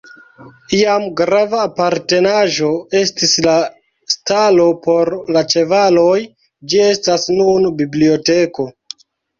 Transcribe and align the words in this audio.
Iam 0.75 1.03
grava 1.19 1.59
apartenaĵo 1.65 2.71
estis 3.01 3.35
la 3.49 3.55
stalo 4.15 4.67
por 4.87 5.15
la 5.37 5.47
ĉevaloj, 5.55 6.19
ĝi 6.73 6.85
estas 6.91 7.33
nun 7.43 7.71
biblioteko. 7.85 8.73